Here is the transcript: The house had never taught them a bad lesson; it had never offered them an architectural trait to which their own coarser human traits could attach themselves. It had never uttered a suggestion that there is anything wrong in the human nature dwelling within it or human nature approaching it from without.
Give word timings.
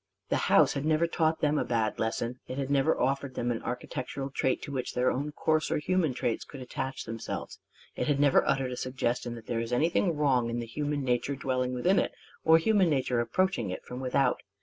The 0.29 0.37
house 0.49 0.73
had 0.73 0.83
never 0.83 1.05
taught 1.05 1.41
them 1.41 1.59
a 1.59 1.63
bad 1.63 1.99
lesson; 1.99 2.39
it 2.47 2.57
had 2.57 2.71
never 2.71 2.99
offered 2.99 3.35
them 3.35 3.51
an 3.51 3.61
architectural 3.61 4.31
trait 4.31 4.59
to 4.63 4.71
which 4.71 4.95
their 4.95 5.11
own 5.11 5.31
coarser 5.31 5.77
human 5.77 6.15
traits 6.15 6.43
could 6.43 6.59
attach 6.59 7.03
themselves. 7.03 7.59
It 7.95 8.07
had 8.07 8.19
never 8.19 8.43
uttered 8.47 8.71
a 8.71 8.77
suggestion 8.77 9.35
that 9.35 9.45
there 9.45 9.59
is 9.61 9.71
anything 9.71 10.15
wrong 10.15 10.49
in 10.49 10.57
the 10.57 10.65
human 10.65 11.03
nature 11.03 11.35
dwelling 11.35 11.75
within 11.75 11.99
it 11.99 12.13
or 12.43 12.57
human 12.57 12.89
nature 12.89 13.19
approaching 13.19 13.69
it 13.69 13.85
from 13.85 13.99
without. 13.99 14.41